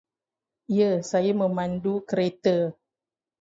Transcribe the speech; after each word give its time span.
Ya, 0.77 0.89
saya 1.09 1.29
memandu 1.41 1.93
kereta. 2.09 2.57